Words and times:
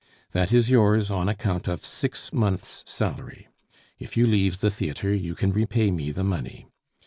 "That 0.31 0.51
is 0.51 0.71
yours, 0.71 1.11
on 1.11 1.29
account 1.29 1.67
of 1.67 1.85
six 1.85 2.33
months' 2.33 2.83
salary. 2.87 3.49
If 3.99 4.17
you 4.17 4.25
leave 4.25 4.59
the 4.59 4.71
theatre, 4.71 5.13
you 5.13 5.35
can 5.35 5.53
repay 5.53 5.91
me 5.91 6.09
the 6.09 6.23
money. 6.23 6.65